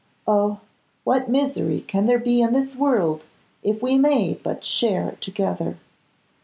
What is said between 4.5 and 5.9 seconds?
share it together?